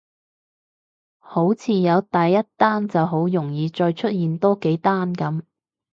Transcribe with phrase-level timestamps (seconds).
[1.19, 5.43] 好似有第一單就好容易再出現多幾單噉